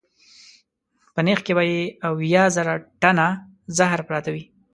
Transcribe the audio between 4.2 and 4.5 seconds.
وي.